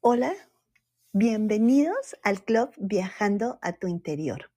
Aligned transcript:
Hola, 0.00 0.32
bienvenidos 1.12 2.16
al 2.22 2.44
club 2.44 2.70
Viajando 2.76 3.58
a 3.60 3.72
tu 3.72 3.88
interior. 3.88 4.52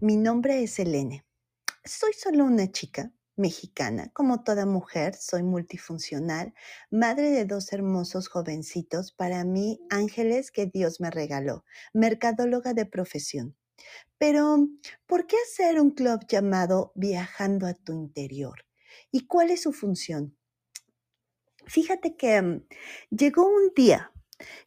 Mi 0.00 0.16
nombre 0.16 0.62
es 0.62 0.78
Elene. 0.78 1.24
Soy 1.84 2.12
solo 2.12 2.44
una 2.44 2.70
chica 2.70 3.12
mexicana. 3.34 4.10
Como 4.12 4.44
toda 4.44 4.64
mujer, 4.64 5.16
soy 5.16 5.42
multifuncional, 5.42 6.54
madre 6.90 7.30
de 7.30 7.46
dos 7.46 7.72
hermosos 7.72 8.28
jovencitos, 8.28 9.10
para 9.10 9.42
mí 9.42 9.80
ángeles 9.90 10.52
que 10.52 10.66
Dios 10.66 11.00
me 11.00 11.10
regaló, 11.10 11.64
mercadóloga 11.92 12.74
de 12.74 12.86
profesión. 12.86 13.56
Pero, 14.18 14.68
¿por 15.06 15.26
qué 15.26 15.36
hacer 15.48 15.80
un 15.80 15.90
club 15.90 16.28
llamado 16.28 16.92
Viajando 16.94 17.66
a 17.66 17.74
tu 17.74 17.92
interior? 17.92 18.64
¿Y 19.10 19.26
cuál 19.26 19.50
es 19.50 19.62
su 19.62 19.72
función? 19.72 20.36
Fíjate 21.72 22.16
que 22.18 22.42
mm, 22.42 22.66
llegó 23.08 23.48
un 23.48 23.72
día 23.74 24.12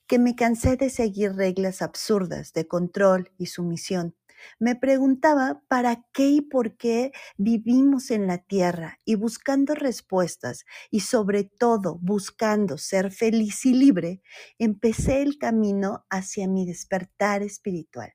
que 0.07 0.17
me 0.17 0.35
cansé 0.35 0.75
de 0.75 0.89
seguir 0.89 1.35
reglas 1.35 1.83
absurdas 1.83 2.51
de 2.53 2.67
control 2.67 3.31
y 3.37 3.45
sumisión. 3.45 4.15
Me 4.57 4.75
preguntaba 4.75 5.61
para 5.67 6.03
qué 6.13 6.29
y 6.29 6.41
por 6.41 6.77
qué 6.77 7.11
vivimos 7.37 8.09
en 8.09 8.25
la 8.25 8.39
tierra 8.39 8.97
y 9.05 9.13
buscando 9.13 9.75
respuestas 9.75 10.65
y 10.89 11.01
sobre 11.01 11.43
todo 11.43 11.99
buscando 12.01 12.79
ser 12.79 13.11
feliz 13.11 13.67
y 13.67 13.75
libre, 13.75 14.23
empecé 14.57 15.21
el 15.21 15.37
camino 15.37 16.07
hacia 16.09 16.47
mi 16.47 16.65
despertar 16.65 17.43
espiritual. 17.43 18.13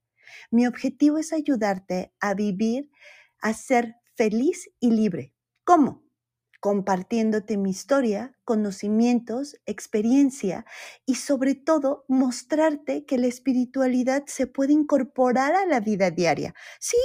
Mi 0.50 0.66
objetivo 0.66 1.18
es 1.18 1.32
ayudarte 1.32 2.12
a 2.18 2.34
vivir, 2.34 2.90
a 3.40 3.54
ser 3.54 3.94
feliz 4.16 4.68
y 4.80 4.90
libre. 4.90 5.32
¿Cómo? 5.62 6.09
Compartiéndote 6.60 7.56
mi 7.56 7.70
historia, 7.70 8.36
conocimientos, 8.44 9.56
experiencia 9.66 10.66
y 11.06 11.16
sobre 11.16 11.54
todo 11.54 12.04
mostrarte 12.06 13.06
que 13.06 13.18
la 13.18 13.26
espiritualidad 13.26 14.24
se 14.26 14.46
puede 14.46 14.74
incorporar 14.74 15.54
a 15.54 15.66
la 15.66 15.80
vida 15.80 16.10
diaria. 16.10 16.54
Sí, 16.78 16.98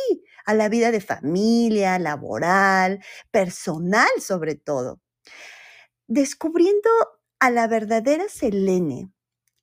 a 0.45 0.53
la 0.53 0.69
vida 0.69 0.91
de 0.91 1.01
familia, 1.01 1.97
laboral, 1.99 3.03
personal 3.31 4.09
sobre 4.19 4.55
todo. 4.55 4.99
Descubriendo 6.07 6.89
a 7.39 7.49
la 7.49 7.67
verdadera 7.67 8.25
Selene 8.29 9.11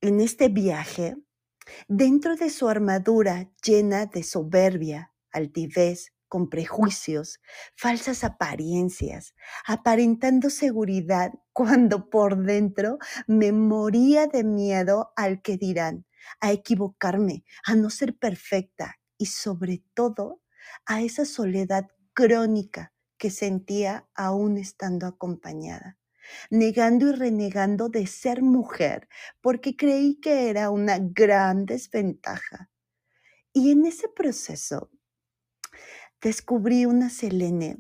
en 0.01 0.21
este 0.21 0.49
viaje, 0.49 1.17
dentro 1.89 2.37
de 2.37 2.51
su 2.51 2.69
armadura 2.69 3.51
llena 3.65 4.07
de 4.07 4.23
soberbia, 4.23 5.13
altivez, 5.31 6.13
con 6.33 6.49
prejuicios, 6.49 7.41
falsas 7.77 8.25
apariencias, 8.25 9.35
aparentando 9.67 10.49
seguridad 10.49 11.31
cuando 11.53 12.09
por 12.09 12.43
dentro 12.43 12.97
me 13.27 13.53
moría 13.53 14.29
de 14.29 14.43
miedo 14.43 15.13
al 15.15 15.43
que 15.43 15.59
dirán, 15.59 16.07
a 16.41 16.51
equivocarme, 16.51 17.45
a 17.67 17.75
no 17.75 17.91
ser 17.91 18.17
perfecta 18.17 18.97
y 19.19 19.27
sobre 19.27 19.85
todo 19.93 20.41
a 20.87 21.03
esa 21.03 21.27
soledad 21.27 21.89
crónica 22.15 22.95
que 23.19 23.29
sentía 23.29 24.09
aún 24.15 24.57
estando 24.57 25.07
acompañada 25.07 25.99
negando 26.49 27.11
y 27.11 27.13
renegando 27.13 27.91
de 27.91 28.07
ser 28.07 28.41
mujer 28.41 29.07
porque 29.43 29.77
creí 29.77 30.19
que 30.19 30.49
era 30.49 30.71
una 30.71 30.99
gran 30.99 31.67
desventaja. 31.67 32.71
Y 33.53 33.73
en 33.73 33.85
ese 33.85 34.09
proceso 34.09 34.92
descubrí 36.23 36.87
una 36.87 37.11
Selene 37.11 37.79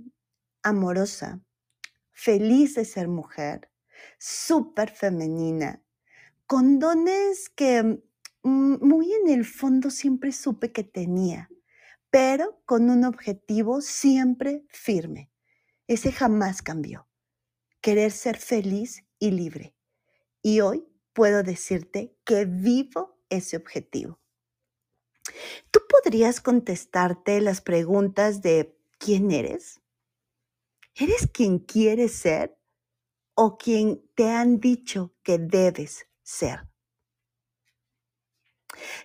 amorosa, 0.62 1.40
feliz 2.10 2.74
de 2.74 2.84
ser 2.84 3.08
mujer, 3.08 3.70
súper 4.18 4.90
femenina, 4.90 5.82
con 6.46 6.80
dones 6.80 7.48
que 7.48 8.02
mm, 8.42 8.86
muy 8.86 9.12
en 9.12 9.28
el 9.28 9.44
fondo 9.44 9.90
siempre 9.90 10.32
supe 10.32 10.72
que 10.72 10.82
tenía, 10.82 11.48
pero 12.10 12.60
con 12.66 12.90
un 12.90 13.04
objetivo 13.04 13.80
siempre 13.80 14.64
firme. 14.68 15.30
Ese 15.86 16.12
jamás 16.12 16.62
cambió. 16.62 17.08
Querer 17.80 18.12
ser 18.12 18.36
feliz 18.36 19.04
y 19.18 19.30
libre. 19.30 19.74
Y 20.42 20.60
hoy 20.60 20.84
puedo 21.12 21.42
decirte 21.42 22.16
que 22.24 22.44
vivo 22.44 23.18
ese 23.28 23.56
objetivo. 23.56 24.21
¿Tú 25.72 25.80
podrías 25.88 26.42
contestarte 26.42 27.40
las 27.40 27.62
preguntas 27.62 28.42
de 28.42 28.78
quién 28.98 29.30
eres? 29.30 29.80
¿Eres 30.94 31.26
quien 31.32 31.58
quieres 31.58 32.14
ser 32.14 32.58
o 33.34 33.56
quien 33.56 34.06
te 34.14 34.30
han 34.30 34.60
dicho 34.60 35.14
que 35.22 35.38
debes 35.38 36.06
ser? 36.22 36.68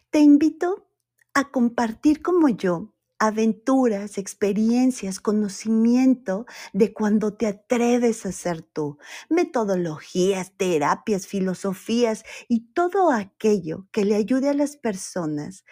Te 0.10 0.20
invito 0.20 0.90
a 1.34 1.50
compartir 1.50 2.22
como 2.22 2.50
yo 2.50 2.94
aventuras, 3.20 4.18
experiencias, 4.18 5.20
conocimiento 5.20 6.46
de 6.74 6.94
cuando 6.94 7.34
te 7.34 7.48
atreves 7.48 8.26
a 8.26 8.32
ser 8.32 8.62
tú, 8.62 8.98
metodologías, 9.30 10.56
terapias, 10.58 11.28
filosofías 11.28 12.24
y 12.48 12.72
todo 12.74 13.12
aquello 13.12 13.88
que 13.92 14.06
le 14.06 14.16
ayude 14.16 14.50
a 14.50 14.54
las 14.54 14.78
personas 14.78 15.66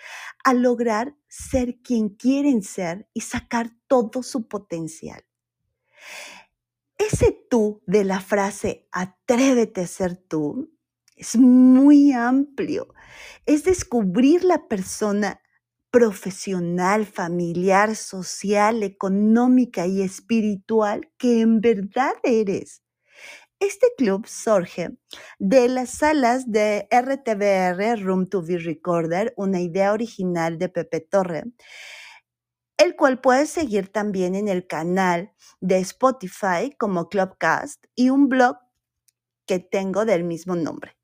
a 0.44 0.54
lograr 0.54 1.16
ser 1.28 1.78
quien 1.82 2.10
quieren 2.10 2.64
ser 2.64 3.08
y 3.14 3.22
sacar 3.22 3.72
todo 3.88 4.24
su 4.24 4.48
potencial. 4.48 5.24
Ese 6.98 7.32
tú 7.50 7.82
de 7.86 8.06
la 8.06 8.22
frase 8.22 8.88
atrévete 8.92 9.82
a 9.82 9.88
ser 9.88 10.16
tú 10.16 10.72
es 11.16 11.38
muy 11.38 12.12
amplio. 12.12 12.94
Es 13.46 13.64
descubrir 13.64 14.44
la 14.44 14.68
persona 14.68 15.42
profesional, 15.96 17.06
familiar, 17.06 17.96
social, 17.96 18.84
económica 18.84 19.88
y 19.88 20.02
espiritual 20.02 21.10
que 21.18 21.40
en 21.40 21.62
verdad 21.62 22.12
eres. 22.24 22.84
Este 23.62 23.88
club 23.98 24.28
surge 24.28 24.90
de 25.40 25.70
las 25.70 25.92
salas 25.92 26.52
de 26.52 26.90
RTBR 26.92 28.04
Room 28.04 28.28
to 28.28 28.42
Be 28.42 28.58
Recorder, 28.58 29.34
una 29.38 29.62
idea 29.62 29.94
original 29.94 30.58
de 30.58 30.68
Pepe 30.68 31.00
Torre, 31.00 31.46
el 32.76 32.98
cual 32.98 33.22
puedes 33.22 33.50
seguir 33.50 33.90
también 33.90 34.36
en 34.36 34.50
el 34.50 34.68
canal 34.68 35.32
de 35.62 35.78
Spotify 35.78 36.76
como 36.78 37.08
Clubcast 37.08 37.86
y 37.96 38.10
un 38.10 38.28
blog 38.28 38.58
que 39.46 39.60
tengo 39.60 40.04
del 40.04 40.26
mismo 40.26 40.58
nombre. 40.58 40.98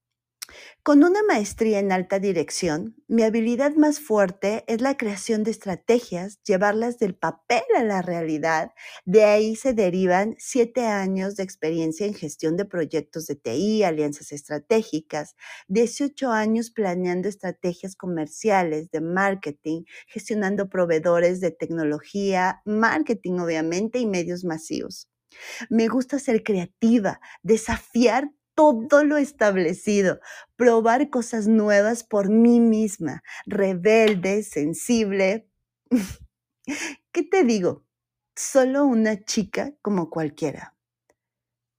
Con 0.83 1.03
una 1.03 1.21
maestría 1.21 1.77
en 1.77 1.91
alta 1.91 2.17
dirección, 2.17 2.95
mi 3.07 3.21
habilidad 3.21 3.75
más 3.75 3.99
fuerte 3.99 4.63
es 4.65 4.81
la 4.81 4.97
creación 4.97 5.43
de 5.43 5.51
estrategias, 5.51 6.41
llevarlas 6.41 6.97
del 6.97 7.13
papel 7.13 7.61
a 7.77 7.83
la 7.83 8.01
realidad. 8.01 8.71
De 9.05 9.23
ahí 9.23 9.55
se 9.55 9.73
derivan 9.73 10.35
siete 10.39 10.87
años 10.87 11.35
de 11.35 11.43
experiencia 11.43 12.07
en 12.07 12.15
gestión 12.15 12.57
de 12.57 12.65
proyectos 12.65 13.27
de 13.27 13.35
TI, 13.35 13.83
alianzas 13.83 14.31
estratégicas, 14.31 15.35
18 15.67 16.31
años 16.31 16.71
planeando 16.71 17.29
estrategias 17.29 17.95
comerciales, 17.95 18.89
de 18.89 19.01
marketing, 19.01 19.83
gestionando 20.07 20.67
proveedores 20.67 21.41
de 21.41 21.51
tecnología, 21.51 22.63
marketing 22.65 23.33
obviamente 23.37 23.99
y 23.99 24.07
medios 24.07 24.43
masivos. 24.43 25.07
Me 25.69 25.87
gusta 25.87 26.17
ser 26.17 26.41
creativa, 26.43 27.21
desafiar 27.43 28.31
todo 28.55 29.03
lo 29.03 29.17
establecido, 29.17 30.19
probar 30.55 31.09
cosas 31.09 31.47
nuevas 31.47 32.03
por 32.03 32.29
mí 32.29 32.59
misma, 32.59 33.23
rebelde, 33.45 34.43
sensible. 34.43 35.49
¿Qué 37.11 37.23
te 37.23 37.43
digo? 37.43 37.85
Solo 38.35 38.85
una 38.85 39.23
chica 39.23 39.73
como 39.81 40.09
cualquiera. 40.09 40.75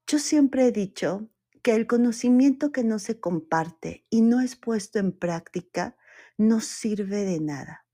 Yo 0.06 0.18
siempre 0.18 0.66
he 0.66 0.72
dicho 0.72 1.28
que 1.62 1.74
el 1.74 1.86
conocimiento 1.86 2.72
que 2.72 2.84
no 2.84 2.98
se 2.98 3.20
comparte 3.20 4.04
y 4.10 4.20
no 4.20 4.40
es 4.40 4.56
puesto 4.56 4.98
en 4.98 5.12
práctica 5.12 5.96
no 6.36 6.60
sirve 6.60 7.24
de 7.24 7.40
nada. 7.40 7.86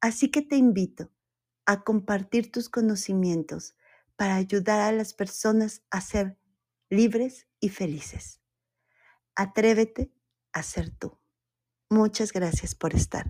Así 0.00 0.30
que 0.30 0.42
te 0.42 0.56
invito 0.56 1.10
a 1.66 1.84
compartir 1.84 2.50
tus 2.50 2.68
conocimientos 2.68 3.76
para 4.16 4.36
ayudar 4.36 4.80
a 4.80 4.92
las 4.92 5.12
personas 5.14 5.82
a 5.90 6.00
ser 6.00 6.38
libres 6.88 7.45
y 7.60 7.70
felices. 7.70 8.40
Atrévete 9.34 10.12
a 10.52 10.62
ser 10.62 10.90
tú. 10.90 11.18
Muchas 11.90 12.32
gracias 12.32 12.74
por 12.74 12.94
estar. 12.94 13.26